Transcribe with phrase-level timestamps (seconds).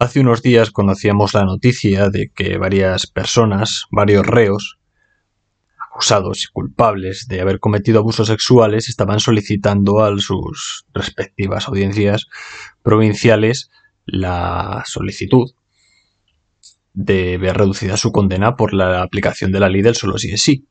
[0.00, 4.78] Hace unos días conocíamos la noticia de que varias personas, varios reos,
[5.76, 12.26] acusados y culpables de haber cometido abusos sexuales, estaban solicitando a sus respectivas audiencias
[12.84, 13.70] provinciales
[14.06, 15.50] la solicitud
[16.92, 20.42] de ver reducida su condena por la aplicación de la ley del solo sí es
[20.42, 20.68] sí.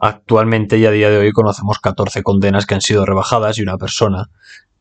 [0.00, 3.78] Actualmente y a día de hoy conocemos 14 condenas que han sido rebajadas y una
[3.78, 4.30] persona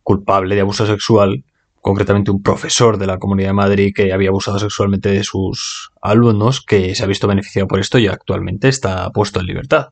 [0.03, 1.43] culpable de abuso sexual
[1.81, 6.61] concretamente un profesor de la Comunidad de Madrid que había abusado sexualmente de sus alumnos,
[6.61, 9.89] que se ha visto beneficiado por esto y actualmente está puesto en libertad.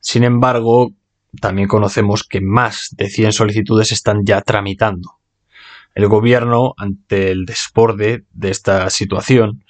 [0.00, 0.92] Sin embargo,
[1.40, 5.18] también conocemos que más de 100 solicitudes están ya tramitando.
[5.94, 9.64] El gobierno, ante el desborde de esta situación,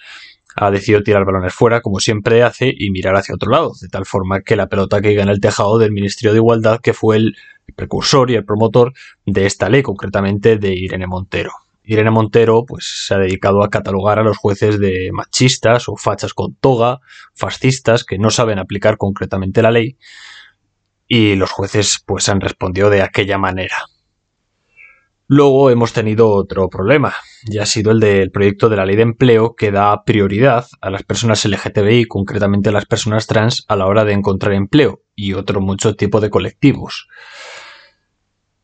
[0.56, 4.06] ha decidido tirar balones fuera, como siempre hace, y mirar hacia otro lado, de tal
[4.06, 7.36] forma que la pelota caiga en el tejado del Ministerio de Igualdad, que fue el
[7.74, 8.92] precursor y el promotor
[9.24, 11.52] de esta ley, concretamente de Irene Montero.
[11.82, 16.34] Irene Montero pues, se ha dedicado a catalogar a los jueces de machistas o fachas
[16.34, 17.00] con toga,
[17.34, 19.96] fascistas, que no saben aplicar concretamente la ley,
[21.06, 23.76] y los jueces pues han respondido de aquella manera.
[25.30, 29.02] Luego hemos tenido otro problema, y ha sido el del proyecto de la ley de
[29.02, 33.84] empleo que da prioridad a las personas LGTBI, concretamente a las personas trans, a la
[33.86, 37.08] hora de encontrar empleo y otro mucho tipo de colectivos.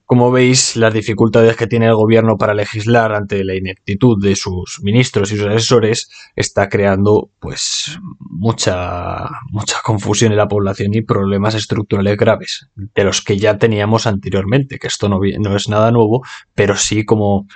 [0.06, 4.80] Como veis, las dificultades que tiene el gobierno para legislar ante la ineptitud de sus
[4.82, 11.54] ministros y sus asesores está creando pues mucha mucha confusión en la población y problemas
[11.54, 16.22] estructurales graves de los que ya teníamos anteriormente, que esto no, no es nada nuevo,
[16.54, 17.46] pero sí como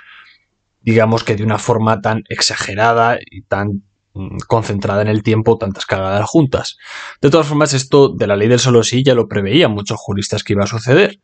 [0.81, 3.83] digamos que de una forma tan exagerada y tan
[4.15, 6.77] mm, concentrada en el tiempo tantas cagadas juntas.
[7.21, 10.43] De todas formas, esto de la ley del solo sí ya lo preveían muchos juristas
[10.43, 11.19] que iba a suceder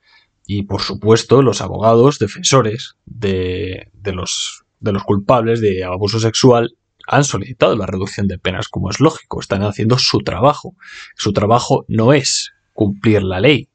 [0.45, 6.75] y por supuesto los abogados defensores de, los, de los culpables de abuso sexual
[7.07, 10.75] han solicitado la reducción de penas, como es lógico, están haciendo su trabajo.
[11.16, 13.69] Su trabajo no es cumplir la ley,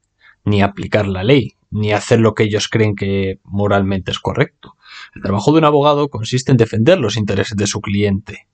[0.44, 4.76] ni aplicar la ley, ni hacer lo que ellos creen que moralmente es correcto.
[5.14, 8.48] El trabajo de un abogado consiste en defender los intereses de su cliente.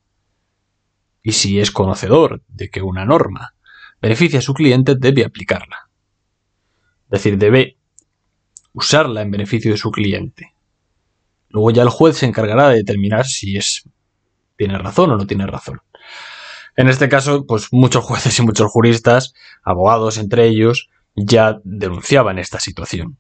[1.22, 3.54] Y si es conocedor de que una norma
[4.00, 5.88] beneficia a su cliente, debe aplicarla.
[7.06, 7.78] Es decir, debe
[8.76, 10.52] usarla en beneficio de su cliente.
[11.48, 13.88] Luego ya el juez se encargará de determinar si es
[14.56, 15.80] tiene razón o no tiene razón.
[16.76, 19.32] En este caso, pues muchos jueces y muchos juristas,
[19.64, 23.18] abogados entre ellos, ya denunciaban esta situación.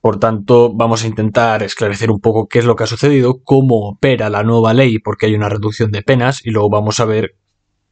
[0.00, 3.88] Por tanto, vamos a intentar esclarecer un poco qué es lo que ha sucedido, cómo
[3.88, 7.36] opera la nueva ley, porque hay una reducción de penas, y luego vamos a ver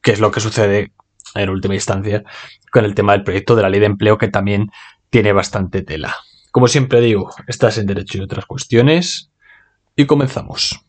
[0.02, 0.92] qué es lo que sucede
[1.34, 2.24] en última instancia
[2.72, 4.70] con el tema del proyecto de la ley de empleo, que también
[5.10, 6.16] tiene bastante tela.
[6.56, 9.30] Como siempre digo, estás en derecho y otras cuestiones.
[9.94, 10.80] Y comenzamos.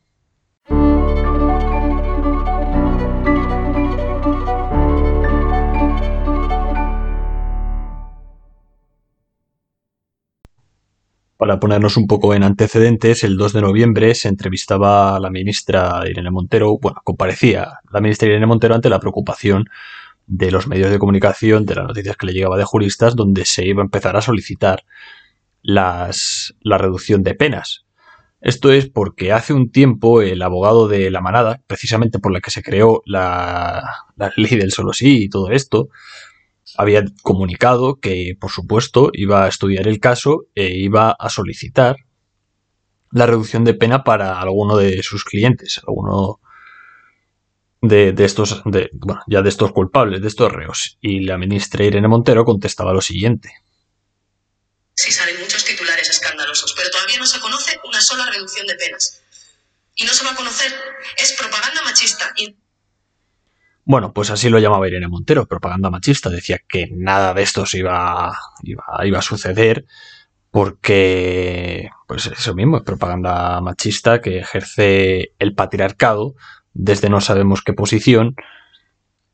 [11.35, 16.01] Para ponernos un poco en antecedentes, el 2 de noviembre se entrevistaba a la ministra
[16.09, 19.66] Irene Montero, bueno, comparecía la ministra Irene Montero ante la preocupación
[20.27, 23.66] de los medios de comunicación, de las noticias que le llegaba de juristas, donde se
[23.66, 24.85] iba a empezar a solicitar
[25.67, 27.85] las, la reducción de penas.
[28.39, 32.51] Esto es porque hace un tiempo el abogado de la manada, precisamente por la que
[32.51, 33.83] se creó la,
[34.16, 35.89] la ley del solo sí y todo esto,
[36.77, 41.97] había comunicado que, por supuesto, iba a estudiar el caso e iba a solicitar
[43.11, 46.39] la reducción de pena para alguno de sus clientes, alguno
[47.81, 50.97] de, de estos, de, bueno, ya de estos culpables, de estos reos.
[51.01, 53.51] Y la ministra Irene Montero contestaba lo siguiente.
[56.07, 59.22] Titulares escandalosos, pero todavía no se conoce una sola reducción de penas.
[59.95, 60.72] Y no se va a conocer.
[61.18, 62.34] Es propaganda machista.
[63.84, 66.29] Bueno, pues así lo llamaba Irene Montero, propaganda machista.
[66.29, 69.85] Decía que nada de esto se iba, iba, a suceder
[70.51, 76.36] porque, pues eso mismo, es propaganda machista que ejerce el patriarcado
[76.74, 78.36] desde no sabemos qué posición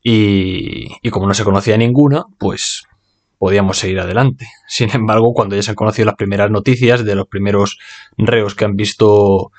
[0.02, 2.84] y como no se conocía ninguna, pues
[3.38, 4.48] podíamos seguir adelante.
[4.68, 7.78] Sin embargo, cuando ya se han conocido las primeras noticias de los primeros
[8.16, 9.50] reos que han visto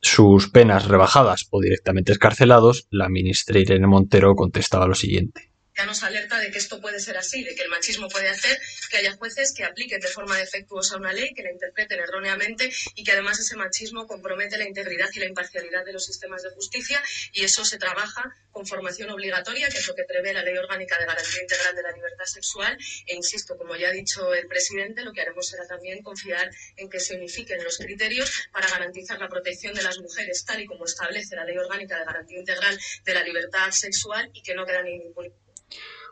[0.00, 5.53] sus penas rebajadas o directamente escarcelados, la ministra Irene Montero contestaba lo siguiente.
[5.76, 8.60] Ya nos alerta de que esto puede ser así, de que el machismo puede hacer
[8.90, 13.04] que haya jueces que apliquen de forma defectuosa una ley, que la interpreten erróneamente y
[13.04, 17.02] que además ese machismo compromete la integridad y la imparcialidad de los sistemas de justicia
[17.32, 20.98] y eso se trabaja con formación obligatoria, que es lo que prevé la Ley Orgánica
[20.98, 22.78] de Garantía Integral de la Libertad Sexual.
[23.06, 26.88] E insisto, como ya ha dicho el presidente, lo que haremos será también confiar en
[26.88, 30.84] que se unifiquen los criterios para garantizar la protección de las mujeres tal y como
[30.84, 34.82] establece la Ley Orgánica de Garantía Integral de la Libertad Sexual y que no queda
[34.82, 35.12] ningún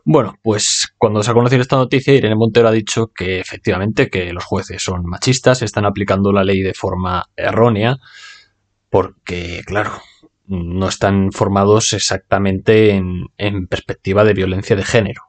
[0.04, 4.32] bueno, pues cuando se ha conocido esta noticia, Irene Montero ha dicho que efectivamente que
[4.32, 7.98] los jueces son machistas, están aplicando la ley de forma errónea,
[8.90, 9.92] porque, claro,
[10.46, 15.22] no están formados exactamente en, en perspectiva de violencia de género.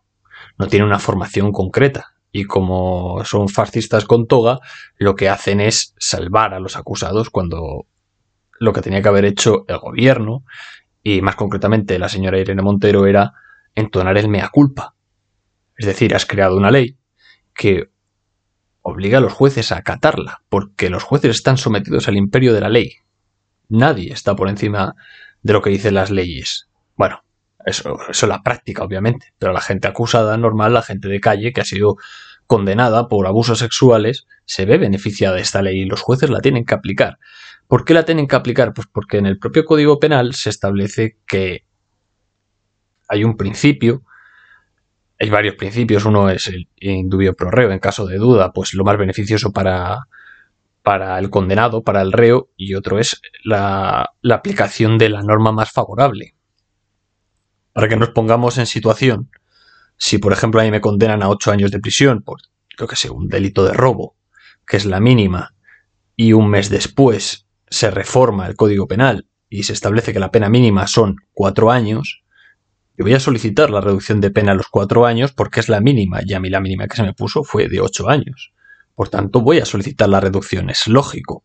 [0.57, 2.13] No tienen una formación concreta.
[2.35, 4.59] Y como son fascistas con toga,
[4.97, 7.85] lo que hacen es salvar a los acusados cuando
[8.59, 10.43] lo que tenía que haber hecho el gobierno,
[11.03, 13.33] y más concretamente la señora Irene Montero, era
[13.75, 14.95] entonar el mea culpa.
[15.77, 16.97] Es decir, has creado una ley
[17.53, 17.89] que
[18.81, 22.69] obliga a los jueces a acatarla, porque los jueces están sometidos al imperio de la
[22.69, 22.95] ley.
[23.69, 24.95] Nadie está por encima
[25.41, 26.69] de lo que dicen las leyes.
[26.95, 27.23] Bueno,
[27.65, 31.53] eso, eso es la práctica, obviamente, pero la gente acusada, normal, la gente de calle
[31.53, 31.97] que ha sido
[32.45, 36.65] condenada por abusos sexuales, se ve beneficiada de esta ley y los jueces la tienen
[36.65, 37.17] que aplicar.
[37.67, 38.73] ¿Por qué la tienen que aplicar?
[38.73, 41.65] Pues porque en el propio Código Penal se establece que
[43.07, 44.03] hay un principio,
[45.19, 48.83] hay varios principios, uno es el indubio pro reo, en caso de duda, pues lo
[48.83, 50.07] más beneficioso para,
[50.81, 55.71] para el condenado, para el reo, y otro es la, aplicación de la norma más
[55.71, 56.35] favorable.
[57.71, 59.31] Para que nos pongamos en situación,
[59.97, 62.41] si por ejemplo a mí me condenan a ocho años de prisión por,
[62.77, 64.17] lo que sé, un delito de robo,
[64.67, 65.55] que es la mínima,
[66.15, 70.49] y un mes después se reforma el Código Penal y se establece que la pena
[70.49, 72.22] mínima son cuatro años,
[72.95, 75.81] yo voy a solicitar la reducción de pena a los cuatro años porque es la
[75.81, 78.53] mínima y a mí la mínima que se me puso fue de ocho años.
[78.93, 81.43] Por tanto, voy a solicitar la reducción, es lógico.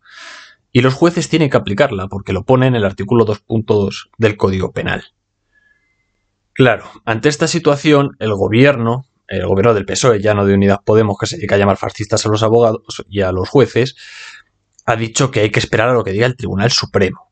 [0.73, 4.73] Y los jueces tienen que aplicarla porque lo pone en el artículo 2.2 del Código
[4.73, 5.05] Penal.
[6.53, 11.17] Claro, ante esta situación, el gobierno, el gobierno del PSOE, ya no de Unidas Podemos,
[11.19, 13.97] que se dedica a llamar fascistas a los abogados y a los jueces,
[14.85, 17.31] ha dicho que hay que esperar a lo que diga el Tribunal Supremo.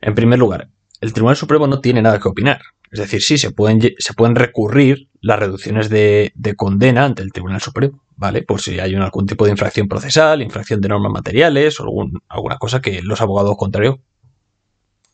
[0.00, 0.70] En primer lugar,
[1.00, 2.60] el Tribunal Supremo no tiene nada que opinar.
[2.92, 7.62] Es decir, sí, se pueden, se pueden recurrir las reducciones de, condena ante el Tribunal
[7.62, 8.42] Supremo, ¿vale?
[8.42, 11.86] Por si hay algún tipo de infracción procesal, infracción de normas materiales o
[12.28, 13.96] alguna cosa que los abogados contrarios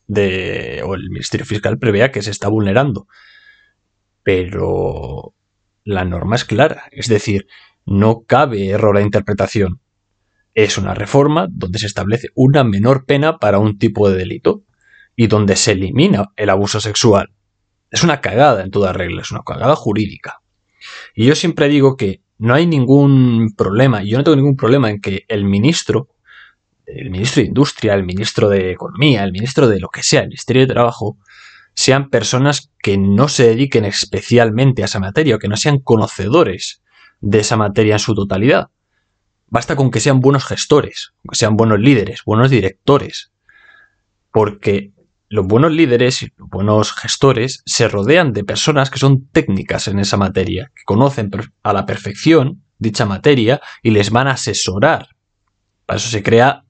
[0.09, 3.07] o el Ministerio Fiscal prevea que se está vulnerando.
[4.23, 5.33] Pero
[5.85, 7.47] la norma es clara, es decir,
[7.85, 9.79] no cabe error a interpretación.
[10.53, 14.63] Es una reforma donde se establece una menor pena para un tipo de delito
[15.15, 17.31] y donde se elimina el abuso sexual
[17.91, 20.41] es una cagada en toda regla, es una cagada jurídica.
[21.15, 24.89] Y yo siempre digo que no hay ningún problema, y yo no tengo ningún problema
[24.89, 26.07] en que el ministro,
[26.85, 30.29] el ministro de Industria, el ministro de Economía, el ministro de lo que sea, el
[30.29, 31.17] Ministerio de Trabajo,
[31.73, 36.81] sean personas que no se dediquen especialmente a esa materia o que no sean conocedores
[37.21, 38.69] de esa materia en su totalidad.
[39.47, 43.31] Basta con que sean buenos gestores, que sean buenos líderes, buenos directores.
[44.31, 44.91] Porque
[45.29, 49.99] los buenos líderes y los buenos gestores se rodean de personas que son técnicas en
[49.99, 51.29] esa materia, que conocen
[51.63, 55.09] a la perfección dicha materia y les van a asesorar.
[55.85, 56.63] Para eso se crea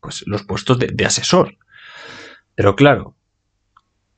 [0.00, 1.56] pues, los puestos de, de asesor.
[2.54, 3.16] Pero claro,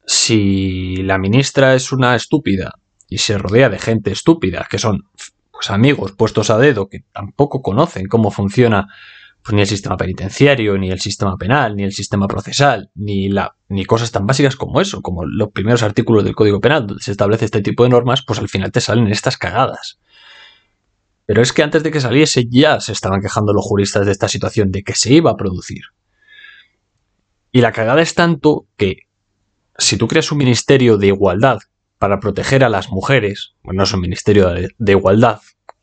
[0.05, 2.75] si la ministra es una estúpida
[3.09, 5.09] y se rodea de gente estúpida, que son
[5.51, 8.89] pues, amigos puestos a dedo, que tampoco conocen cómo funciona
[9.47, 13.31] pues ni el sistema penitenciario, ni el sistema penal, ni el sistema procesal, ni,
[13.69, 17.13] ni cosas tan básicas como eso, como los primeros artículos del Código Penal donde se
[17.13, 20.01] establece este tipo de normas, pues al final te salen estas cagadas.
[21.27, 24.27] Pero es que antes de que saliese ya se estaban quejando los juristas de esta
[24.27, 25.83] situación, de que se iba a producir.
[27.53, 29.03] Y la cagada es tanto que
[29.79, 31.61] si tú creas un ministerio de igualdad
[31.99, 35.39] para proteger a las mujeres, bueno, no es un ministerio de igualdad,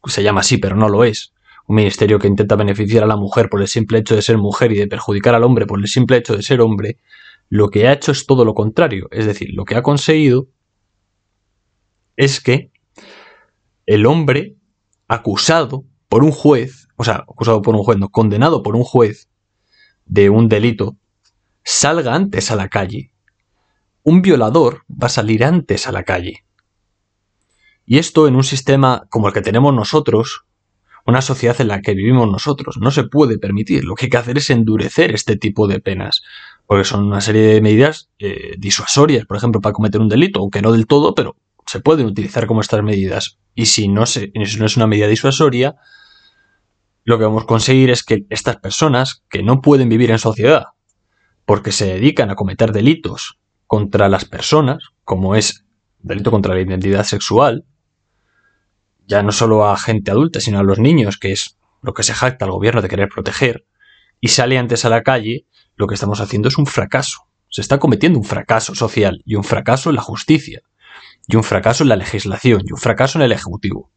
[0.06, 1.33] se llama así, pero no lo es,
[1.68, 4.72] un ministerio que intenta beneficiar a la mujer por el simple hecho de ser mujer
[4.72, 6.98] y de perjudicar al hombre por el simple hecho de ser hombre,
[7.50, 9.08] lo que ha hecho es todo lo contrario.
[9.12, 10.48] Es decir, lo que ha conseguido
[12.16, 12.72] es que
[13.86, 14.56] el hombre
[15.08, 19.30] acusado por un juez, o sea, acusado por un juez, no, condenado por un juez
[20.06, 20.98] de un delito,
[21.64, 23.12] salga antes a la calle.
[24.04, 26.46] Un violador va a salir antes a la calle.
[27.86, 30.46] Y esto en un sistema como el que tenemos nosotros,
[31.06, 32.78] una sociedad en la que vivimos nosotros.
[32.80, 33.84] No se puede permitir.
[33.84, 36.22] Lo que hay que hacer es endurecer este tipo de penas.
[36.66, 40.62] Porque son una serie de medidas eh, disuasorias, por ejemplo, para cometer un delito, aunque
[40.62, 43.38] no del todo, pero se pueden utilizar como estas medidas.
[43.54, 45.76] Y si no, se, si no es una medida disuasoria,
[47.04, 50.68] lo que vamos a conseguir es que estas personas que no pueden vivir en sociedad
[51.46, 55.66] porque se dedican a cometer delitos contra las personas, como es
[56.00, 57.66] delito contra la identidad sexual,
[59.08, 62.14] ya no solo a gente adulta, sino a los niños, que es lo que se
[62.14, 63.66] jacta el gobierno de querer proteger,
[64.20, 65.46] y sale antes a la calle,
[65.76, 67.24] lo que estamos haciendo es un fracaso.
[67.50, 70.62] Se está cometiendo un fracaso social y un fracaso en la justicia,
[71.28, 73.92] y un fracaso en la legislación, y un fracaso en el Ejecutivo.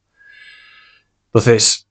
[1.26, 1.88] Entonces,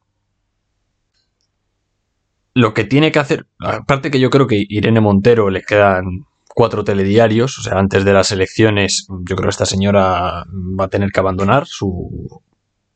[2.53, 6.83] lo que tiene que hacer, aparte que yo creo que Irene Montero le quedan cuatro
[6.83, 10.45] telediarios, o sea, antes de las elecciones, yo creo que esta señora
[10.79, 12.41] va a tener que abandonar su,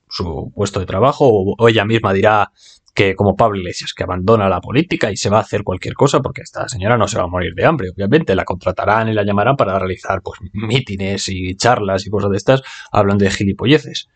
[0.10, 2.52] su puesto de trabajo, o, ella misma dirá
[2.94, 6.20] que como Pablo Iglesias, que abandona la política y se va a hacer cualquier cosa,
[6.20, 9.24] porque esta señora no se va a morir de hambre, obviamente, la contratarán y la
[9.24, 12.62] llamarán para realizar pues mítines y charlas y cosas de estas,
[12.92, 14.10] hablando de gilipolleces.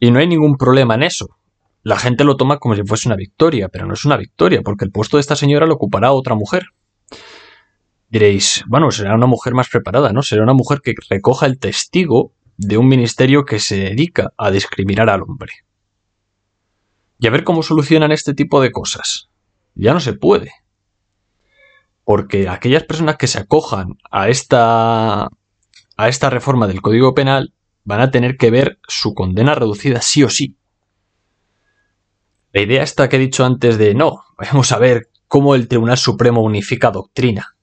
[0.00, 1.28] Y no hay ningún problema en eso.
[1.82, 4.86] La gente lo toma como si fuese una victoria, pero no es una victoria, porque
[4.86, 6.68] el puesto de esta señora lo ocupará otra mujer.
[8.08, 10.22] Diréis, bueno, será una mujer más preparada, ¿no?
[10.22, 15.10] Será una mujer que recoja el testigo de un ministerio que se dedica a discriminar
[15.10, 15.52] al hombre.
[17.18, 19.28] Y a ver cómo solucionan este tipo de cosas.
[19.74, 20.52] Ya no se puede.
[22.04, 25.28] Porque aquellas personas que se acojan a esta
[25.96, 30.24] a esta reforma del Código Penal van a tener que ver su condena reducida sí
[30.24, 30.56] o sí.
[32.52, 35.98] La idea esta que he dicho antes de no, vamos a ver cómo el Tribunal
[35.98, 37.54] Supremo unifica doctrina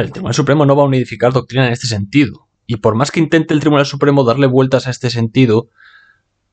[0.00, 2.43] el Tribunal Supremo no va a unificar doctrina en este sentido.
[2.66, 5.68] Y por más que intente el Tribunal Supremo darle vueltas a este sentido,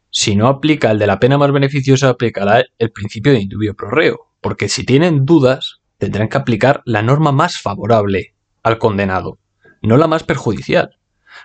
[0.10, 3.90] si no aplica el de la pena más beneficiosa, aplicará el principio de indubio pro
[3.90, 4.28] reo.
[4.42, 9.40] Porque si tienen dudas, tendrán que aplicar la norma más favorable al condenado,
[9.82, 10.98] no la más perjudicial.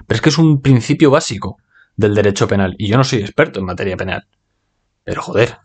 [0.06, 1.58] Pero es que es un principio básico
[1.94, 2.74] del derecho penal.
[2.78, 4.26] Y yo no soy experto en materia penal.
[5.04, 5.58] Pero joder,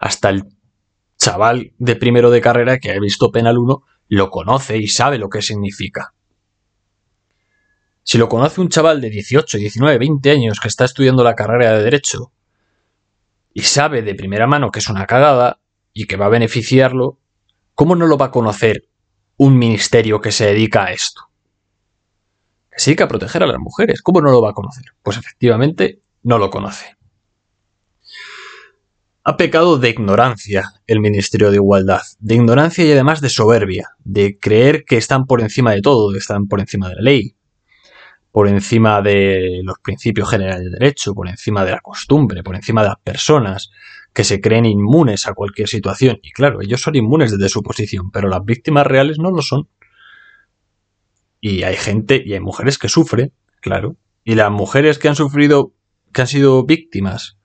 [0.00, 0.44] hasta el
[1.18, 5.28] chaval de primero de carrera que ha visto penal 1 lo conoce y sabe lo
[5.28, 6.13] que significa.
[8.04, 11.76] Si lo conoce un chaval de 18, 19, 20 años que está estudiando la carrera
[11.76, 12.32] de Derecho
[13.52, 15.60] y sabe de primera mano que es una cagada
[15.92, 17.18] y que va a beneficiarlo,
[17.74, 18.88] ¿cómo no lo va a conocer
[19.36, 21.22] un ministerio que se dedica a esto?
[22.70, 24.02] Que se dedica a proteger a las mujeres.
[24.02, 24.84] ¿Cómo no lo va a conocer?
[25.02, 26.96] Pues efectivamente no lo conoce
[29.24, 34.38] ha pecado de ignorancia el Ministerio de Igualdad, de ignorancia y además de soberbia, de
[34.38, 37.34] creer que están por encima de todo, que están por encima de la ley,
[38.34, 42.82] por encima de los principios generales de derecho, por encima de la costumbre, por encima
[42.82, 43.70] de las personas,
[44.12, 46.18] que se creen inmunes a cualquier situación.
[46.20, 49.68] Y claro, ellos son inmunes desde su posición, pero las víctimas reales no lo son.
[51.40, 53.94] Y hay gente y hay mujeres que sufren, claro.
[54.24, 55.72] Y las mujeres que han sufrido,
[56.12, 57.38] que han sido víctimas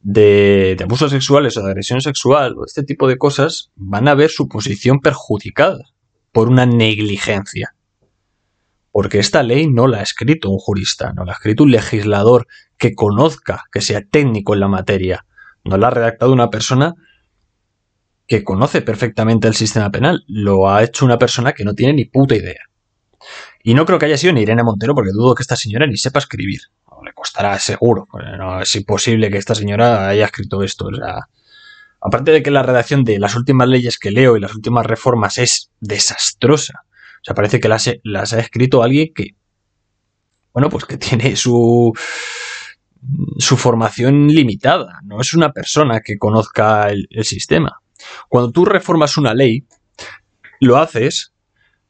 [0.00, 4.30] de, abusos sexuales o de agresión sexual o este tipo de cosas van a ver
[4.30, 5.90] su posición perjudicada
[6.32, 7.74] por una negligencia.
[8.92, 12.46] Porque esta ley no la ha escrito un jurista, no la ha escrito un legislador
[12.76, 15.26] que conozca, que sea técnico en la materia.
[15.64, 16.94] No la ha redactado una persona
[18.26, 20.24] que conoce perfectamente el sistema penal.
[20.26, 22.64] Lo ha hecho una persona que no tiene ni puta idea.
[23.62, 25.96] Y no creo que haya sido ni Irene Montero, porque dudo que esta señora ni
[25.96, 26.60] sepa escribir
[27.02, 28.06] le costará seguro.
[28.38, 30.86] No es imposible que esta señora haya escrito esto.
[30.86, 31.28] O sea,
[32.00, 35.38] aparte de que la redacción de las últimas leyes que leo y las últimas reformas
[35.38, 36.84] es desastrosa.
[37.20, 39.34] O sea, parece que las, ha escrito alguien que,
[40.54, 41.92] bueno, pues que tiene su,
[43.38, 45.00] formación limitada.
[45.04, 47.80] No es una persona que conozca el, sistema.
[48.28, 49.66] Cuando tú reformas una ley,
[50.60, 51.32] lo haces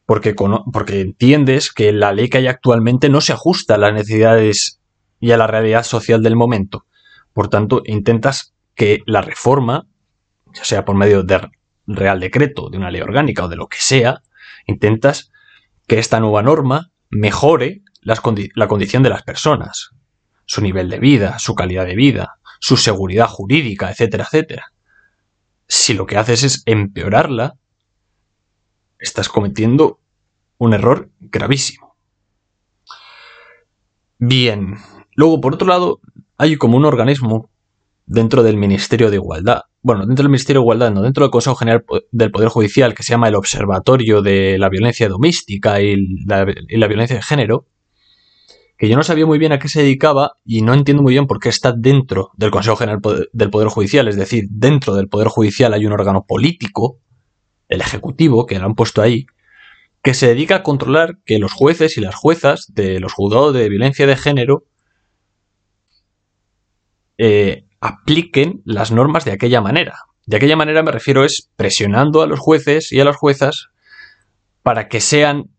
[0.05, 4.81] porque, porque, entiendes que la ley que hay actualmente no se ajusta a las necesidades
[5.21, 6.87] y a la realidad social del momento.
[7.33, 9.87] Por tanto, intentas que la reforma,
[10.53, 11.49] ya sea por medio de
[11.87, 14.23] real decreto, de una ley orgánica o de lo que sea,
[14.71, 15.31] intentas
[15.87, 18.17] que esta nueva norma mejore la
[18.69, 19.91] condición de las personas,
[20.47, 24.73] su nivel de vida, su calidad de vida, su seguridad jurídica, etcétera, etcétera.
[25.69, 27.55] Si lo que haces es empeorarla,
[28.99, 30.01] estás cometiendo
[30.57, 31.97] un error gravísimo.
[34.19, 34.77] Bien,
[35.21, 36.01] Luego, por otro lado,
[36.39, 37.50] hay como un organismo
[38.11, 41.55] dentro del Ministerio de Igualdad, bueno, dentro del Ministerio de Igualdad, no, dentro del Consejo
[41.55, 46.45] General del Poder Judicial, que se llama el Observatorio de la Violencia Doméstica y la,
[46.89, 47.67] Violencia de Género,
[48.77, 51.29] que yo no sabía muy bien a qué se dedicaba y no entiendo muy bien
[51.29, 53.01] por qué está dentro del Consejo General
[53.33, 56.99] del Poder Judicial, es decir, dentro del Poder Judicial hay un órgano político,
[57.69, 59.27] el Ejecutivo, que lo han puesto ahí,
[60.03, 63.69] que se dedica a controlar que los jueces y las juezas de los juzgados de
[63.69, 64.65] violencia de género
[67.19, 70.05] eh, apliquen las normas de aquella manera.
[70.27, 73.69] De aquella manera me refiero es presionando a los jueces y a las juezas
[74.63, 75.51] para que sean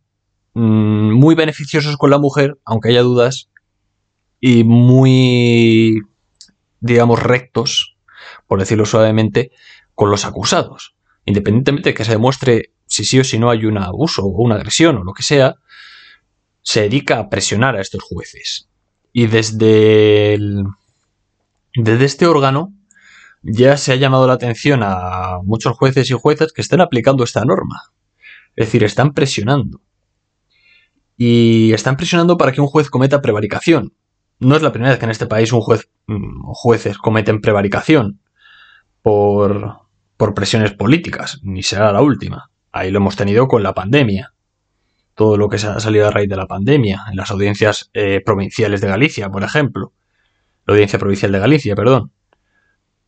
[0.53, 3.49] mm, muy beneficiosos con la mujer, aunque haya dudas,
[4.39, 6.01] y muy,
[6.79, 7.95] digamos, rectos,
[8.47, 9.51] por decirlo suavemente,
[9.93, 10.95] con los acusados.
[11.25, 14.55] Independientemente de que se demuestre si sí o si no hay un abuso o una
[14.55, 15.55] agresión o lo que sea,
[16.61, 18.67] se dedica a presionar a estos jueces.
[19.13, 20.39] Y desde,
[21.75, 22.73] desde este órgano
[23.43, 27.43] ya se ha llamado la atención a muchos jueces y juezas que están aplicando esta
[27.43, 27.91] norma.
[28.55, 29.81] Es decir, están presionando.
[31.17, 33.93] Y están presionando para que un juez cometa prevaricación.
[34.39, 38.19] No es la primera vez que en este país un juez mm, jueces cometen prevaricación
[39.01, 39.81] por,
[40.17, 42.49] por presiones políticas, ni será la última.
[42.71, 44.33] Ahí lo hemos tenido con la pandemia.
[45.13, 48.21] Todo lo que se ha salido a raíz de la pandemia, en las audiencias eh,
[48.25, 49.93] provinciales de Galicia, por ejemplo.
[50.65, 52.11] La audiencia provincial de Galicia, perdón.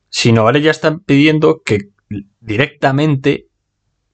[0.10, 1.90] Sino ahora ya están pidiendo que
[2.40, 3.48] directamente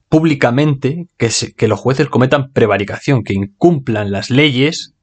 [0.09, 4.95] públicamente que, los jueces cometan prevaricación, que incumplan las leyes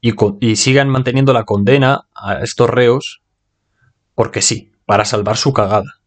[0.00, 3.22] y, y sigan manteniendo la condena a estos reos
[4.14, 6.00] porque sí, para salvar su cagada.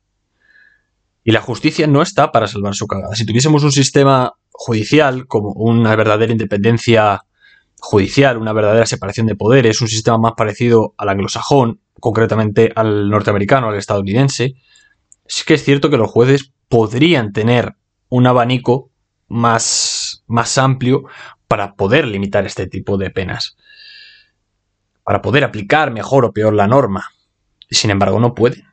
[1.23, 3.15] Y la justicia no está para salvar su cagada.
[3.15, 7.25] Si tuviésemos un sistema judicial, como una verdadera independencia
[7.79, 13.69] judicial, una verdadera separación de poderes, un sistema más parecido al anglosajón, concretamente al norteamericano,
[13.69, 14.55] al estadounidense,
[15.25, 17.75] sí que es cierto que los jueces podrían tener
[18.09, 18.91] un abanico
[19.27, 21.03] más, más amplio
[21.47, 23.57] para poder limitar este tipo de penas.
[25.03, 27.09] Para poder aplicar mejor o peor la norma.
[27.69, 28.63] Sin embargo, no pueden.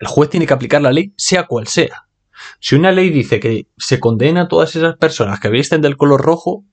[0.00, 2.08] El juez tiene que aplicar la ley sea cual sea.
[2.60, 6.20] Si una ley dice que se condena a todas esas personas que visten del color
[6.20, 6.64] rojo,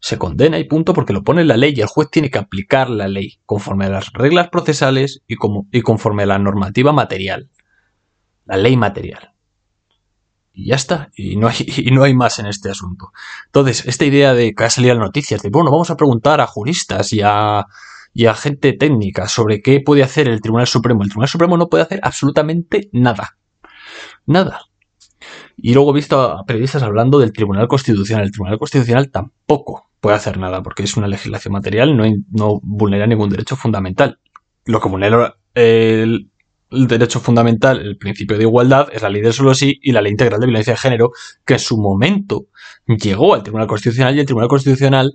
[0.00, 2.38] se condena y punto porque lo pone en la ley y el juez tiene que
[2.38, 6.92] aplicar la ley conforme a las reglas procesales y, como, y conforme a la normativa
[6.92, 7.50] material.
[8.46, 9.34] La ley material.
[10.54, 11.10] Y ya está.
[11.14, 13.12] Y no, hay, y no hay más en este asunto.
[13.46, 16.46] Entonces, esta idea de que ha salido las noticias, de bueno, vamos a preguntar a
[16.46, 17.66] juristas y a,
[18.14, 21.02] y a gente técnica sobre qué puede hacer el Tribunal Supremo.
[21.02, 23.36] El Tribunal Supremo no puede hacer absolutamente nada.
[24.24, 24.62] Nada.
[25.58, 28.24] Y luego he visto a periodistas hablando del Tribunal Constitucional.
[28.24, 33.06] El Tribunal Constitucional tampoco puede hacer nada porque es una legislación material, no, no vulnera
[33.06, 34.18] ningún derecho fundamental.
[34.64, 36.30] Lo que vulnera el,
[36.70, 40.12] derecho fundamental, el principio de igualdad, es la ley del solo sí y la ley
[40.12, 41.12] integral de violencia de género,
[41.44, 42.46] que en su momento
[42.86, 45.12] llegó al Tribunal Constitucional y el Tribunal Constitucional,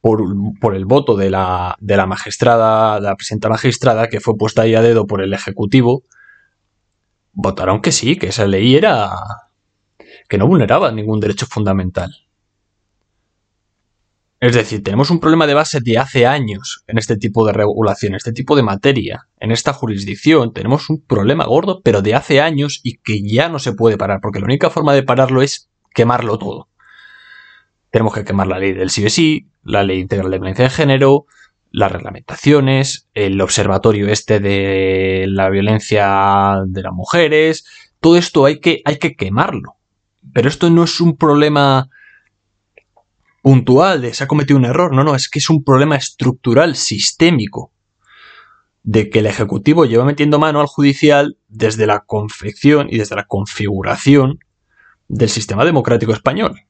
[0.00, 0.22] por,
[0.60, 4.62] por el voto de la, de la magistrada, de la presidenta magistrada, que fue puesta
[4.62, 6.04] ahí a dedo por el Ejecutivo,
[7.32, 9.10] votaron que sí, que esa ley era
[10.28, 12.14] que no vulneraba ningún derecho fundamental.
[14.40, 18.14] Es decir, tenemos un problema de base de hace años en este tipo de regulación,
[18.14, 20.54] este tipo de materia, en esta jurisdicción.
[20.54, 24.20] Tenemos un problema gordo, pero de hace años y que ya no se puede parar,
[24.22, 26.68] porque la única forma de pararlo es quemarlo todo.
[27.90, 31.26] Tenemos que quemar la ley del sí la ley integral de violencia de género,
[31.70, 37.66] las reglamentaciones, el observatorio este de la violencia de las mujeres.
[38.00, 39.76] Todo esto hay que, hay que quemarlo.
[40.32, 41.90] Pero esto no es un problema
[43.42, 46.76] puntual de se ha cometido un error, no, no, es que es un problema estructural,
[46.76, 47.72] sistémico,
[48.82, 53.26] de que el Ejecutivo lleva metiendo mano al judicial desde la confección y desde la
[53.26, 54.40] configuración
[55.08, 56.60] del sistema democrático español.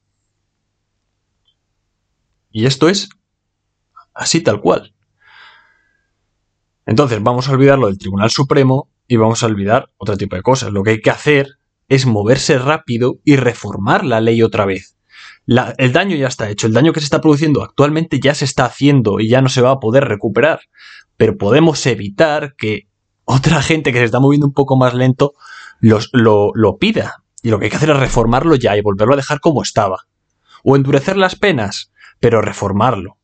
[2.51, 3.09] Y esto es
[4.13, 4.93] así tal cual.
[6.85, 10.41] Entonces vamos a olvidar lo del Tribunal Supremo y vamos a olvidar otro tipo de
[10.41, 10.71] cosas.
[10.71, 11.47] Lo que hay que hacer
[11.87, 14.97] es moverse rápido y reformar la ley otra vez
[15.47, 18.65] el daño ya está hecho, el daño que se está produciendo actualmente ya se está
[18.65, 20.61] haciendo y ya no se va a poder recuperar,
[21.17, 22.87] pero podemos evitar que
[23.25, 25.33] otra gente que se está moviendo un poco más lento
[25.79, 25.99] lo,
[26.53, 27.23] lo pida.
[27.43, 30.05] Y lo que hay que hacer es reformarlo ya y volverlo a dejar como estaba.
[30.63, 33.17] O endurecer las penas, pero reformarlo.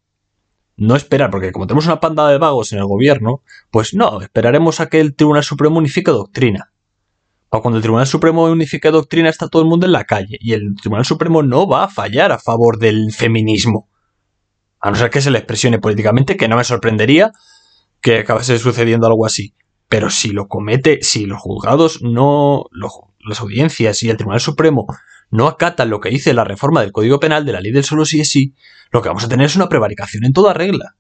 [0.76, 4.80] No esperar, porque como tenemos una panda de vagos en el gobierno, pues no, esperaremos
[4.80, 6.72] a que el Tribunal Supremo unifique doctrina
[7.50, 10.76] cuando el Tribunal Supremo unifique doctrina está todo el mundo en la calle y el
[10.76, 13.90] Tribunal Supremo no va a fallar a favor del feminismo.
[14.80, 17.32] A no ser que se le expresione políticamente, que no me sorprendería
[18.02, 19.56] que acabase sucediendo algo así.
[19.88, 22.66] Pero si lo comete, si los juzgados no,
[23.26, 24.86] las audiencias y el Tribunal Supremo
[25.30, 28.06] no acatan lo que dice la reforma del Código Penal de la ley del solo
[28.06, 28.54] sí es sí,
[28.92, 30.96] lo que vamos a tener es una prevaricación en toda regla.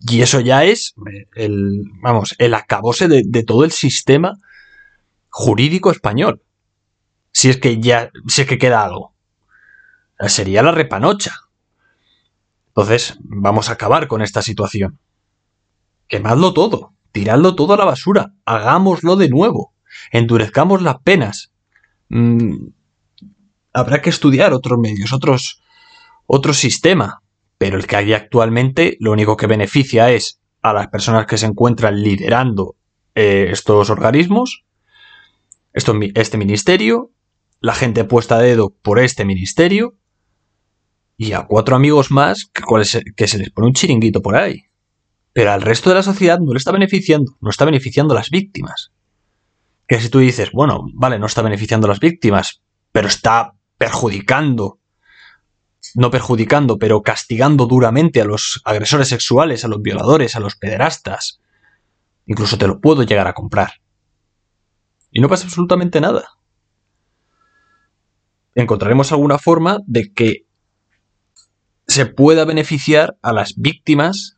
[0.00, 0.94] Y eso ya es
[1.36, 4.40] el, vamos, el acabose de todo el sistema
[5.30, 6.42] jurídico español.
[7.32, 9.14] Si es que ya, si es que queda algo.
[10.26, 11.34] Sería la repanocha.
[12.68, 14.98] Entonces, vamos a acabar con esta situación.
[16.06, 16.92] Quemadlo todo.
[17.12, 19.74] tiradlo todo a la basura, hagámoslo de nuevo,
[20.12, 21.52] endurezcamos las penas.
[22.08, 22.68] Mm,
[23.72, 25.60] habrá que estudiar otros medios, otros,
[26.26, 27.22] otro sistema,
[27.58, 31.46] pero el que hay actualmente lo único que beneficia es a las personas que se
[31.46, 32.76] encuentran liderando
[33.14, 34.64] eh, estos organismos,
[35.72, 37.10] este ministerio,
[37.60, 39.94] la gente puesta a dedo por este ministerio
[41.16, 42.62] y a cuatro amigos más que,
[43.14, 44.64] que se les pone un chiringuito por ahí.
[45.32, 48.30] Pero al resto de la sociedad no le está beneficiando, no está beneficiando a las
[48.30, 48.90] víctimas.
[49.86, 54.78] Que si tú dices, bueno, vale, no está beneficiando a las víctimas, pero está perjudicando,
[55.94, 61.40] no perjudicando, pero castigando duramente a los agresores sexuales, a los violadores, a los pederastas.
[62.26, 63.74] Incluso te lo puedo llegar a comprar.
[65.10, 66.28] Y no pasa absolutamente nada.
[68.54, 70.46] Encontraremos alguna forma de que
[71.86, 74.36] se pueda beneficiar a las víctimas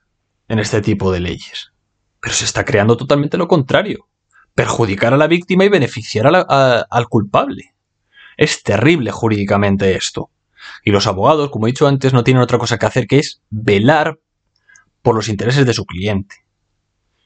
[0.49, 1.73] en este tipo de leyes.
[2.21, 4.09] Pero se está creando totalmente lo contrario.
[4.55, 7.75] Perjudicar a la víctima y beneficiar al culpable.
[8.37, 10.31] Es terrible jurídicamente esto.
[10.85, 13.43] Y los abogados, como he dicho antes, no tienen otra cosa que hacer que es
[13.51, 14.21] velar
[15.03, 16.37] por los intereses de su cliente.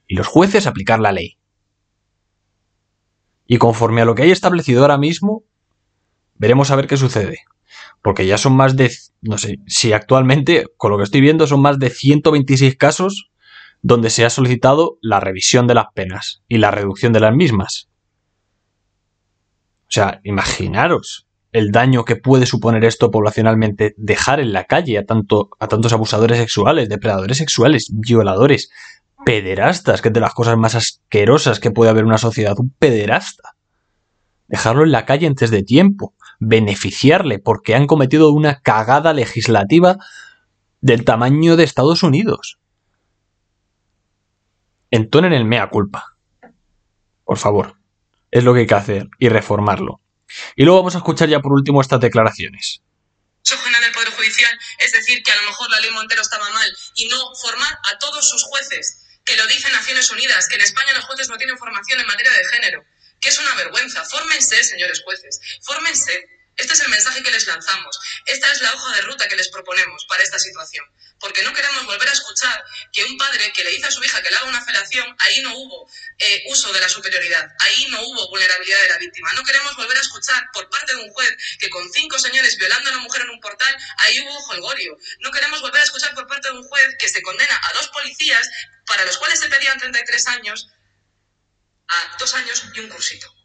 [0.06, 1.38] Y los jueces aplicar la ley.
[3.46, 5.44] Y conforme a lo que hay establecido ahora mismo,
[6.34, 7.40] veremos a ver qué sucede.
[8.02, 11.60] Porque ya son más de, no sé, si actualmente, con lo que estoy viendo, son
[11.60, 13.30] más de 126 casos
[13.82, 17.88] donde se ha solicitado la revisión de las penas y la reducción de las mismas.
[19.82, 25.06] O sea, imaginaros el daño que puede suponer esto poblacionalmente, dejar en la calle a,
[25.06, 28.70] tanto, a tantos abusadores sexuales, depredadores sexuales, violadores,
[29.26, 33.56] pederastas, que es de las cosas más asquerosas que puede haber una sociedad, un pederasta.
[34.46, 39.96] Dejarlo en la calle antes de tiempo, beneficiarle porque han cometido una cagada legislativa
[40.80, 42.60] del tamaño de Estados Unidos.
[44.92, 46.16] Entonen el mea culpa.
[47.24, 47.74] Por favor.
[48.30, 50.00] Es lo que hay que hacer y reformarlo.
[50.54, 52.80] Y luego vamos a escuchar ya por último estas declaraciones.
[53.42, 57.08] del Poder Judicial, es decir, que a lo mejor la ley Montero estaba mal y
[57.08, 61.04] no formar a todos sus jueces, que lo dice Naciones Unidas, que en España los
[61.04, 62.86] jueces no tienen formación en materia de género,
[63.20, 64.04] que es una vergüenza.
[64.04, 66.35] Fórmense, señores jueces, fórmense.
[66.56, 67.98] Este es el mensaje que les lanzamos.
[68.24, 70.84] Esta es la hoja de ruta que les proponemos para esta situación
[71.20, 74.22] porque no queremos volver a escuchar que un padre que le dice a su hija
[74.22, 78.02] que le haga una felación, ahí no hubo eh, uso de la superioridad, ahí no
[78.02, 79.32] hubo vulnerabilidad de la víctima.
[79.32, 82.90] No queremos volver a escuchar por parte de un juez que con cinco señores violando
[82.90, 84.96] a una mujer en un portal, ahí hubo holgorio.
[85.20, 87.88] No queremos volver a escuchar por parte de un juez que se condena a dos
[87.88, 88.48] policías
[88.86, 90.68] para los cuales se pedían 33 años
[91.88, 93.35] a dos años y un cursito.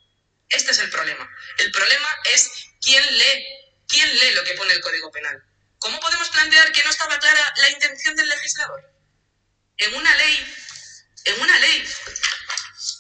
[0.52, 1.30] Este es el problema.
[1.58, 2.50] El problema es
[2.82, 3.46] quién lee,
[3.88, 5.44] quién lee lo que pone el Código Penal.
[5.80, 8.94] ¿Cómo podemos plantear que no estaba clara la intención del legislador?
[9.78, 10.56] En una ley,
[11.26, 11.88] en una ley,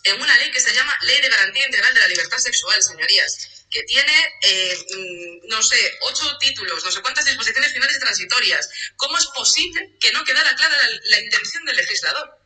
[0.06, 3.66] en una ley que se llama Ley de Garantía Integral de la Libertad Sexual, señorías,
[3.70, 8.70] que tiene, eh, mm, no sé, ocho títulos, no sé cuántas disposiciones finales transitorias.
[8.98, 12.41] ¿Cómo es posible que no quedara clara la, intención del legislador?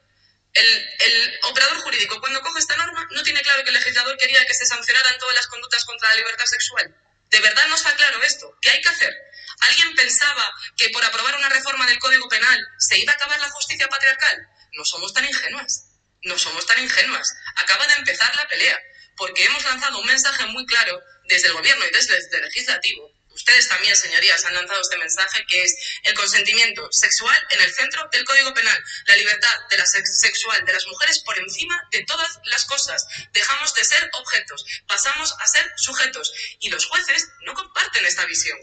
[0.56, 4.54] El, operador jurídico, cuando coge esta norma, no tiene claro que el legislador quería que
[4.54, 6.96] se sancionaran todas las conductas contra la libertad sexual.
[7.30, 8.58] ¿De verdad no está claro esto?
[8.62, 9.14] ¿Qué hay que hacer?
[9.60, 13.50] ¿Alguien pensaba que por aprobar una reforma del Código Penal se iba a acabar la
[13.50, 14.48] justicia patriarcal?
[14.74, 15.90] No somos tan ingenuas.
[16.24, 17.36] No somos tan ingenuas.
[17.58, 18.80] Acaba de empezar la pelea,
[19.18, 23.12] porque hemos lanzado un mensaje muy claro desde el Gobierno y desde el Legislativo.
[23.36, 28.08] Ustedes también, señorías, han lanzado este mensaje que es el consentimiento sexual en el centro
[28.12, 32.40] del Código Penal, la libertad de la sexual de las mujeres por encima de todas
[32.46, 33.06] las cosas.
[33.34, 38.58] Dejamos de ser objetos, pasamos a ser sujetos y los jueces no comparten esta visión.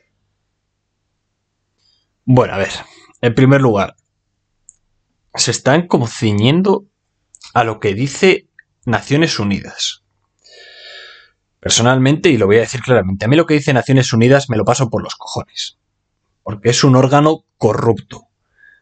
[2.25, 2.73] Bueno, a ver,
[3.21, 3.95] en primer lugar,
[5.35, 6.87] se están como ciñendo
[7.53, 8.49] a lo que dice
[8.87, 10.02] Naciones Unidas.
[11.63, 14.57] Personalmente, y lo voy a decir claramente, a mí lo que dice Naciones Unidas me
[14.57, 15.79] lo paso por los cojones.
[16.43, 18.25] Porque es un órgano corrupto.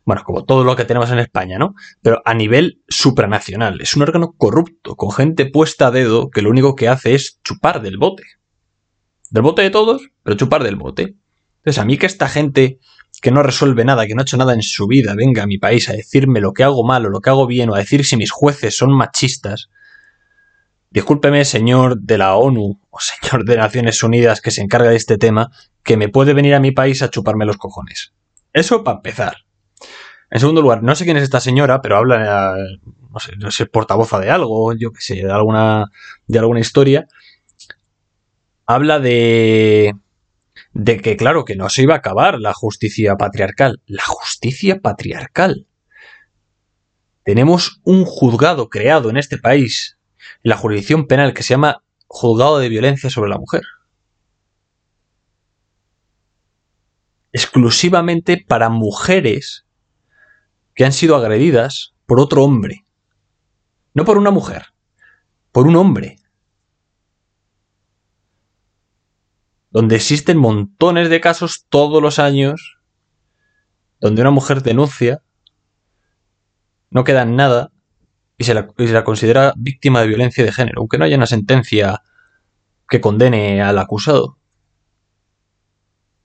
[0.06, 1.74] Bueno, como todo lo que tenemos en España, ¿no?
[2.00, 3.82] Pero a nivel supranacional.
[3.82, 7.38] Es un órgano corrupto, con gente puesta a dedo que lo único que hace es
[7.44, 8.22] chupar del bote.
[9.28, 11.16] Del bote de todos, pero chupar del bote.
[11.58, 12.78] Entonces, a mí que esta gente
[13.20, 15.58] que no resuelve nada, que no ha hecho nada en su vida, venga a mi
[15.58, 18.06] país a decirme lo que hago mal o lo que hago bien, o a decir
[18.06, 19.68] si mis jueces son machistas,
[20.90, 25.18] discúlpeme, señor de la ONU o señor de Naciones Unidas que se encarga de este
[25.18, 25.50] tema,
[25.82, 28.12] que me puede venir a mi país a chuparme los cojones.
[28.52, 29.36] Eso para empezar.
[30.30, 32.54] En segundo lugar, no sé quién es esta señora, pero habla,
[33.10, 35.90] no sé, no sé, portavoza de algo, yo qué sé, de alguna,
[36.26, 37.08] de alguna historia.
[38.66, 39.94] Habla de,
[40.72, 43.82] de que, claro, que no se iba a acabar la justicia patriarcal.
[43.86, 45.66] La justicia patriarcal.
[47.24, 49.98] tenemos un juzgado creado en este país,
[50.42, 53.62] la jurisdicción penal, que se llama Juzgado de Violencia sobre la Mujer.
[57.32, 59.66] Exclusivamente para mujeres
[60.74, 62.84] que han sido agredidas por otro hombre.
[63.94, 64.66] No por una mujer,
[65.52, 66.18] por un hombre.
[69.70, 72.80] Donde existen montones de casos todos los años
[74.00, 75.22] donde una mujer denuncia,
[76.90, 77.70] no queda nada
[78.40, 82.00] y se, la, considera víctima de violencia de género, aunque no haya una sentencia
[82.88, 84.38] que condene al acusado.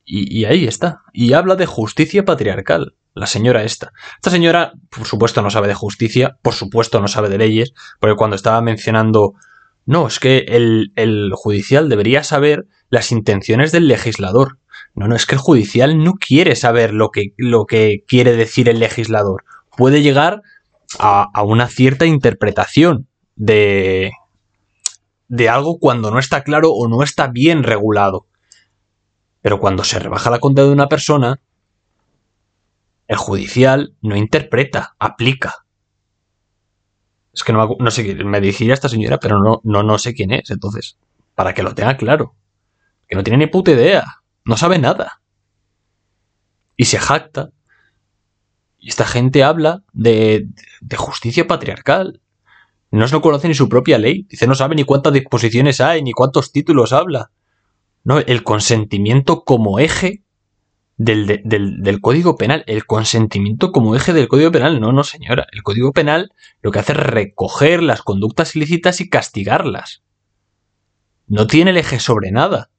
[0.05, 1.01] Y, ahí está.
[1.11, 3.91] Y habla de justicia patriarcal, la señora esta.
[4.15, 8.15] Esta señora, por supuesto, no sabe de justicia, por supuesto, no sabe de leyes, porque
[8.15, 9.33] cuando estaba mencionando,
[9.85, 14.59] no, es que el, el judicial debería saber las intenciones del legislador.
[14.93, 18.69] No, no, es que el judicial no quiere saber lo que, lo que quiere decir
[18.69, 19.43] el legislador.
[19.75, 20.43] Puede llegar
[20.99, 24.11] a, una cierta interpretación de,
[25.27, 28.27] de algo cuando no está claro o no está bien regulado.
[29.41, 31.41] Pero cuando se rebaja la condena de una persona,
[33.07, 35.65] el judicial no interpreta, aplica.
[37.33, 40.13] Es que no, no sé, me dirigiré a esta señora, pero no, no, no sé
[40.13, 40.97] quién es, entonces,
[41.35, 42.35] para que lo tenga claro.
[43.07, 44.21] Que no tiene ni puta idea.
[44.45, 45.21] No sabe nada.
[46.77, 47.51] Y se jacta.
[48.85, 50.47] Y esta gente habla de,
[50.95, 52.21] justicia patriarcal.
[52.91, 54.27] No se conoce ni su propia ley.
[54.29, 57.31] Dice, no sabe ni cuántas disposiciones hay, ni cuántos títulos habla.
[58.03, 60.21] No, el consentimiento como eje
[60.97, 62.63] del, del, del, Código Penal.
[62.67, 64.79] El consentimiento como eje del Código Penal.
[64.79, 65.47] No, no, señora.
[65.51, 70.03] El Código Penal lo que hace es recoger las conductas ilícitas y castigarlas.
[71.25, 72.69] No tiene el eje sobre nada.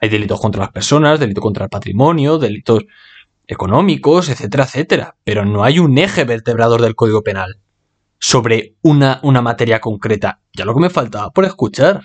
[0.00, 2.84] Hay delitos contra las personas, delitos contra el patrimonio, delitos
[3.48, 5.16] económicos, etcétera, etcétera.
[5.24, 7.58] Pero no hay un eje vertebrador del Código Penal
[8.20, 10.42] sobre una, una materia concreta.
[10.52, 12.02] Ya lo que me faltaba por escuchar.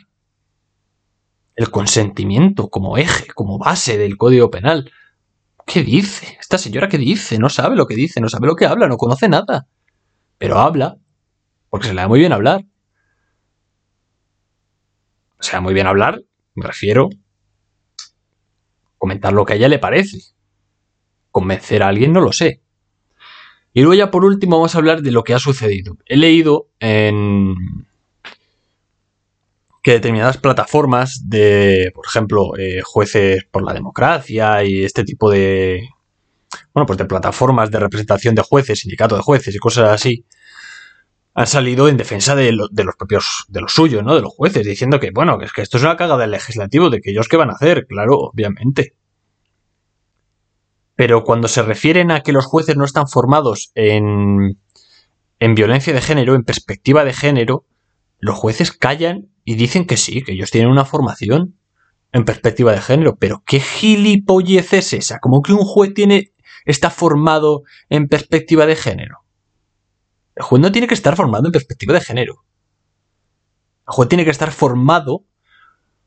[1.55, 4.91] El consentimiento como eje, como base del Código Penal.
[5.67, 6.37] ¿Qué dice?
[6.39, 7.37] Esta señora qué dice?
[7.37, 9.67] No sabe lo que dice, no sabe lo que habla, no conoce nada.
[10.39, 10.97] Pero habla,
[11.69, 12.65] porque se le da muy bien hablar.
[15.39, 16.21] Se le da muy bien hablar,
[16.55, 17.09] me refiero
[18.97, 20.19] comentar lo que a ella le parece.
[21.33, 22.61] Convencer a alguien no lo sé.
[23.73, 25.97] Y luego ya por último vamos a hablar de lo que ha sucedido.
[26.05, 27.55] He leído en
[29.81, 35.89] que determinadas plataformas de, por ejemplo, eh, jueces por la democracia y este tipo de,
[36.71, 40.23] bueno, pues de plataformas de representación de jueces, sindicato de jueces y cosas así,
[41.33, 44.13] han salido en defensa de, de, los propios, de los suyos, ¿no?
[44.13, 46.91] De los jueces, diciendo que, bueno, que es que esto es una cagada del legislativo,
[46.91, 48.93] de que ellos van a hacer, claro, obviamente.
[50.95, 54.59] Pero cuando se refieren a que los jueces no están formados en,
[55.39, 57.65] en violencia de género, en perspectiva de género,
[58.19, 61.57] los jueces callan y dicen que sí, que ellos tienen una formación
[62.11, 63.17] en perspectiva de género.
[63.17, 65.19] Pero ¿qué gilipollez es esa?
[65.19, 66.31] ¿Cómo que un juez tiene,
[66.65, 69.25] está formado en perspectiva de género?
[70.35, 72.45] El juez no tiene que estar formado en perspectiva de género.
[73.87, 75.25] El juez tiene que estar formado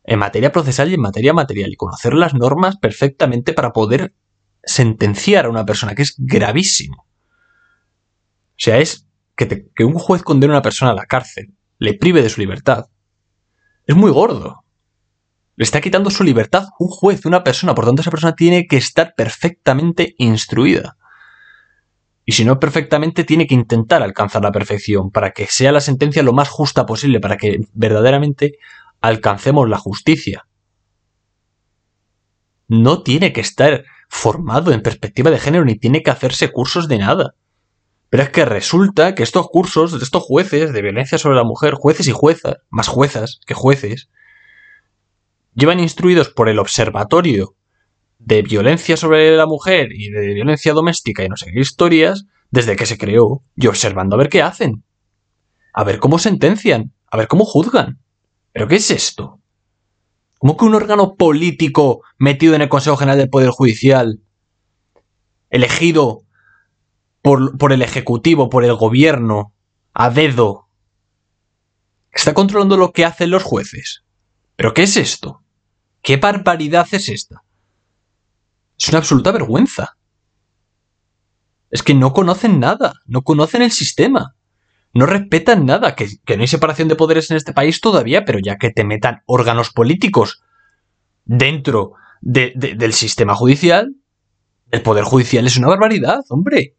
[0.04, 4.14] en materia procesal y en materia material y conocer las normas perfectamente para poder
[4.66, 7.06] sentenciar a una persona, que es gravísimo.
[7.06, 12.22] O sea, es que, un juez condene a una persona a la cárcel, le prive
[12.22, 12.86] de su libertad.
[13.86, 14.64] Es muy gordo.
[15.54, 17.74] Le está quitando su libertad un juez, una persona.
[17.74, 20.96] Por tanto, esa persona tiene que estar perfectamente instruida.
[22.24, 26.24] Y si no perfectamente, tiene que intentar alcanzar la perfección para que sea la sentencia
[26.24, 28.58] lo más justa posible, para que verdaderamente
[29.00, 30.46] alcancemos la justicia.
[32.68, 36.98] No tiene que estar formado en perspectiva de género ni tiene que hacerse cursos de
[36.98, 37.34] nada.
[38.08, 42.06] Pero es que resulta que estos cursos estos jueces de violencia sobre la mujer, jueces
[42.08, 44.08] y juezas, más juezas que jueces,
[45.54, 47.54] llevan instruidos por el Observatorio
[48.18, 52.76] de violencia sobre la mujer y de violencia doméstica y no sé qué historias desde
[52.76, 54.84] que se creó y observando a ver qué hacen.
[55.72, 57.98] A ver cómo sentencian, a ver cómo juzgan.
[58.52, 59.40] ¿Pero qué es esto?
[60.38, 64.20] ¿Cómo que un órgano político metido en el Consejo General del Poder Judicial,
[65.50, 66.22] elegido
[67.22, 69.54] por, por el Ejecutivo, por el Gobierno,
[69.94, 70.68] a dedo,
[72.12, 74.04] está controlando lo que hacen los jueces?
[74.56, 75.42] ¿Pero qué es esto?
[76.02, 77.42] ¿Qué barbaridad es esta?
[78.78, 79.96] Es una absoluta vergüenza.
[81.70, 84.35] Es que no conocen nada, no conocen el sistema,
[84.96, 88.56] no respetan nada, que, no hay separación de poderes en este país todavía, pero ya
[88.56, 90.42] que te metan órganos políticos
[91.24, 93.94] dentro del sistema judicial,
[94.70, 96.76] el poder judicial es una barbaridad, hombre.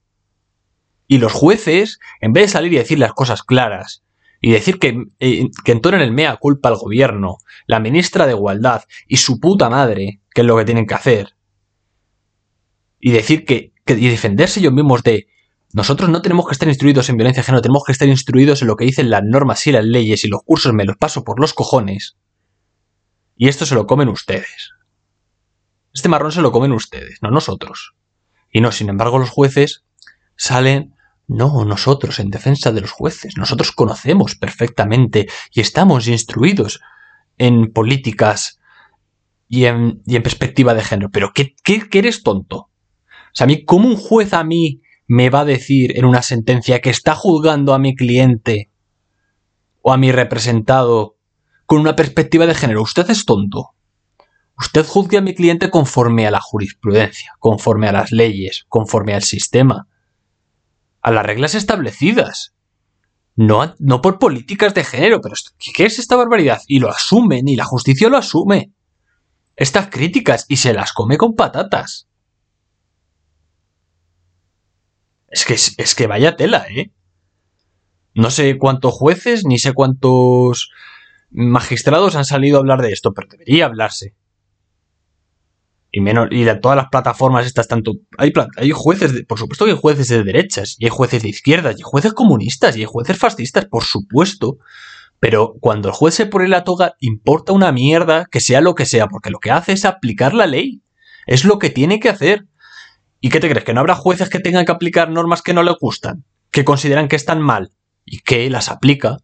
[1.08, 4.04] Y los jueces, en vez de salir y decir las cosas claras,
[4.42, 8.84] y decir que, eh, que entonen el mea culpa al gobierno, la ministra de Igualdad
[9.08, 11.36] y su puta madre, que es lo que tienen que hacer,
[13.00, 15.28] y decir que, que y defenderse ellos mismos de
[15.74, 18.68] nosotros no tenemos que estar instruidos en violencia de género, tenemos que estar instruidos en
[18.68, 21.40] lo que dicen las normas y las leyes y los cursos me los paso por
[21.40, 22.18] los cojones.
[23.36, 24.72] Y esto se lo comen ustedes.
[25.94, 27.96] Este marrón se lo comen ustedes, no nosotros.
[28.52, 29.84] Y no, sin embargo, los jueces
[30.36, 30.96] salen,
[31.28, 33.36] no, nosotros, en defensa de los jueces.
[33.38, 36.80] Nosotros conocemos perfectamente y estamos instruidos
[37.38, 38.60] en políticas
[39.50, 41.10] y en, perspectiva de género.
[41.12, 42.58] Pero ¿qué, qué, qué eres tonto?
[42.58, 42.70] O
[43.34, 46.82] sea, a mí, ¿cómo un juez a mí me va a decir en una sentencia
[46.82, 48.70] que está juzgando a mi cliente
[49.82, 51.18] o a mi representado
[51.66, 52.82] con una perspectiva de género?
[52.82, 53.74] Usted es tonto.
[54.58, 59.24] Usted juzgue a mi cliente conforme a la jurisprudencia, conforme a las leyes, conforme al
[59.24, 59.88] sistema,
[61.02, 62.54] a las reglas establecidas.
[63.36, 66.62] No, no por políticas de género, pero ¿qué es esta barbaridad?
[66.68, 68.74] Y lo asumen, y la justicia lo asume.
[69.56, 72.07] Estas críticas, y se las come con patatas.
[75.28, 76.92] Es que, es que vaya tela, ¿eh?
[78.14, 80.72] No sé cuántos jueces, ni sé cuántos
[81.30, 84.16] magistrados han salido a hablar de esto, pero debería hablarse.
[85.92, 87.94] Y menos, y de todas las plataformas estas tanto.
[88.18, 91.30] Hay, hay jueces, de, por supuesto que hay jueces de derechas, y hay jueces de
[91.30, 94.58] izquierdas, y hay jueces comunistas, y hay jueces fascistas, por supuesto.
[95.20, 98.86] Pero cuando el juez se pone la toga, importa una mierda que sea lo que
[98.86, 100.82] sea, porque lo que hace es aplicar la ley.
[101.26, 102.46] Es lo que tiene que hacer.
[103.28, 103.66] ¿Y qué te crees?
[103.66, 106.24] ¿Que no habrá jueces que tengan que aplicar normas que no le gustan?
[106.50, 107.74] ¿Que consideran que están mal?
[108.06, 109.18] ¿Y que las aplica?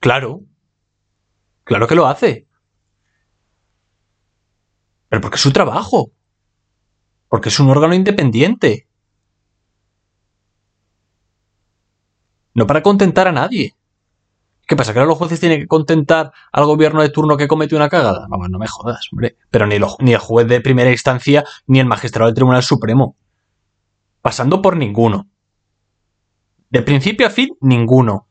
[0.00, 0.40] Claro.
[1.64, 2.46] Claro que lo hace.
[5.10, 6.10] Pero porque es su trabajo.
[7.28, 8.88] Porque es un órgano independiente.
[12.54, 13.74] No para contentar a nadie.
[14.66, 14.94] ¿Qué pasa?
[14.94, 18.26] ¿Que ahora los jueces tienen que contentar al gobierno de turno que comete una cagada?
[18.30, 19.36] Vamos, no me jodas, hombre.
[19.50, 23.18] Pero ni, el juez de primera instancia ni el magistrado del Tribunal Supremo
[24.24, 25.28] pasando por ninguno.
[26.70, 28.26] De principio a fin, ninguno.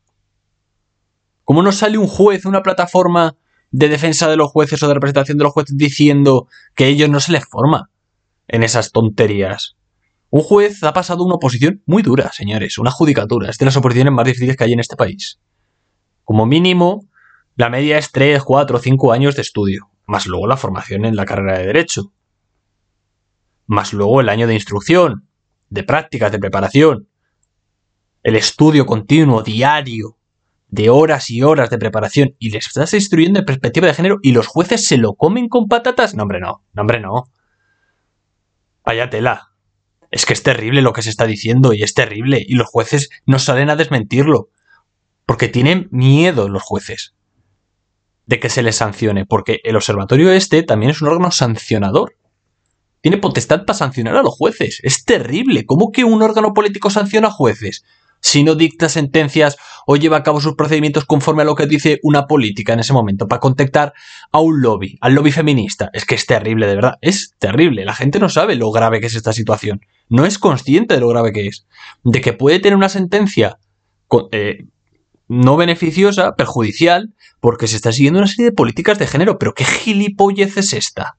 [1.44, 3.36] ¿Cómo no sale un juez, una plataforma
[3.70, 7.08] de defensa de los jueces o de representación de los jueces diciendo que a ellos
[7.08, 7.90] no se les forma
[8.48, 9.76] en esas tonterías?
[10.30, 13.48] Un juez ha pasado una oposición muy dura, señores, una judicatura.
[13.48, 15.38] Es de las oposiciones más difíciles que hay en este país.
[16.24, 17.06] Como mínimo,
[17.54, 21.24] la media es 3, 4, 5 años de estudio, más luego la formación en la
[21.24, 22.12] carrera de Derecho,
[23.68, 25.28] más luego el año de instrucción,
[25.74, 27.08] de prácticas, de preparación,
[28.22, 30.16] el estudio continuo, diario,
[30.68, 34.32] de horas y horas de preparación, y les estás instruyendo en perspectiva de género y
[34.32, 36.14] los jueces se lo comen con patatas.
[36.14, 37.24] No, hombre, no, no, no.
[38.84, 39.50] Vaya tela.
[40.10, 43.10] Es que es terrible lo que se está diciendo y es terrible, y los jueces
[43.26, 44.50] no salen a desmentirlo,
[45.26, 47.16] porque tienen miedo los jueces
[48.26, 52.14] de que se les sancione, porque el observatorio este también es un órgano sancionador
[53.04, 54.80] tiene potestad para sancionar a los jueces.
[54.82, 55.66] Es terrible.
[55.66, 57.84] ¿Cómo que un órgano político sanciona a jueces?
[58.20, 61.98] Si no dicta sentencias o lleva a cabo sus procedimientos conforme a lo que dice
[62.02, 63.92] una política en ese momento, para contactar
[64.32, 65.90] a un lobby, al lobby feminista.
[65.92, 66.94] Es que es terrible, de verdad.
[67.02, 67.84] Es terrible.
[67.84, 69.82] La gente no sabe lo grave que es esta situación.
[70.08, 71.66] No es consciente de lo grave que es.
[72.04, 73.58] De que puede tener una sentencia
[74.32, 74.64] eh,
[75.28, 79.38] no beneficiosa, perjudicial, porque se está siguiendo una serie de políticas de género.
[79.38, 81.18] Pero ¿qué gilipollez es esta?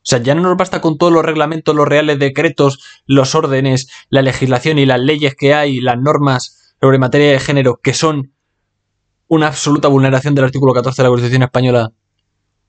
[0.00, 3.88] O sea, ya no nos basta con todos los reglamentos, los reales decretos, los órdenes,
[4.08, 8.32] la legislación y las leyes que hay, las normas sobre materia de género, que son
[9.28, 11.92] una absoluta vulneración del artículo 14 de la Constitución española,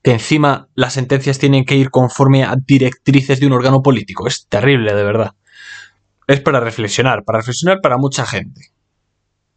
[0.02, 4.26] que encima las sentencias tienen que ir conforme a directrices de un órgano político.
[4.26, 5.34] Es terrible, de verdad.
[6.26, 8.72] Es para reflexionar, para reflexionar para mucha gente.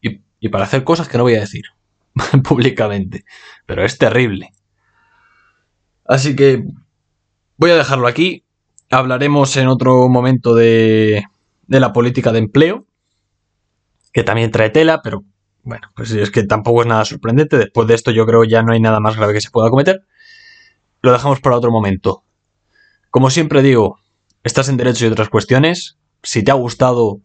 [0.01, 1.65] Y, y para hacer cosas que no voy a decir
[2.43, 3.25] públicamente.
[3.65, 4.51] Pero es terrible.
[6.05, 6.63] Así que
[7.57, 8.43] Voy a dejarlo aquí.
[8.91, 11.23] Hablaremos en otro momento de,
[11.67, 12.85] la política de empleo,
[14.11, 15.23] que también trae tela, pero
[15.63, 17.57] bueno, pues es que tampoco es nada sorprendente.
[17.57, 20.05] Después de esto yo creo ya no hay nada más grave que se pueda cometer.
[21.01, 22.23] Lo dejamos para otro momento.
[23.09, 23.99] Como siempre digo,
[24.43, 25.97] estás en derecho y otras cuestiones.
[26.23, 27.21] Si te ha gustado,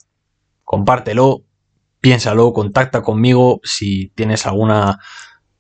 [0.62, 1.42] compártelo,
[2.00, 5.00] piénsalo, contacta conmigo si tienes alguna,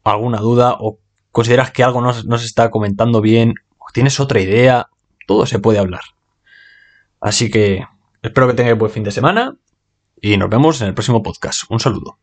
[0.04, 1.00] alguna duda o
[1.32, 3.54] consideras que algo no se está comentando bien
[3.92, 4.88] tienes otra idea,
[5.26, 6.02] todo se puede hablar.
[7.20, 7.84] Así que
[8.22, 9.56] espero que tengáis buen fin de semana
[10.20, 11.64] y nos vemos en el próximo podcast.
[11.70, 12.18] Un saludo.